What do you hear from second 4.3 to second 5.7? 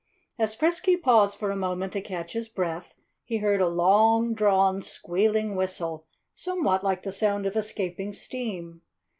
drawn, squealing